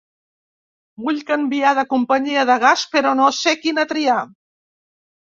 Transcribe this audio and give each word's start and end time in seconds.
Vull 1.07 1.19
canviar 1.27 1.73
de 1.79 1.83
companyia 1.91 2.45
de 2.51 2.55
gas 2.63 2.87
però 2.97 3.13
no 3.21 3.29
sé 3.41 3.55
quina 3.67 3.85
triar. 3.93 4.17